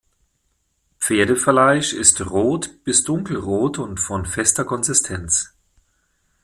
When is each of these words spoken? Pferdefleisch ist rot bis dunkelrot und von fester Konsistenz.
Pferdefleisch 0.97 1.93
ist 1.93 2.21
rot 2.27 2.83
bis 2.83 3.03
dunkelrot 3.03 3.77
und 3.77 3.99
von 3.99 4.25
fester 4.25 4.65
Konsistenz. 4.65 5.53